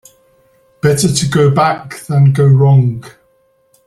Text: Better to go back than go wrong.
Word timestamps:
Better 0.81 1.13
to 1.13 1.27
go 1.29 1.51
back 1.51 1.99
than 2.09 2.33
go 2.33 2.47
wrong. 2.47 3.03